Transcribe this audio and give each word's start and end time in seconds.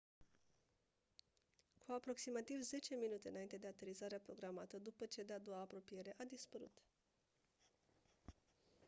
cu 1.77 1.91
aproximativ 1.91 2.61
10 2.61 2.95
minute 2.95 3.29
înainte 3.29 3.57
de 3.57 3.67
aterizarea 3.67 4.19
programată 4.19 4.77
după 4.77 5.05
cea 5.05 5.23
de-a 5.23 5.39
doua 5.39 5.59
apropiere 5.59 6.13
a 6.17 6.23
dispărut 6.23 6.81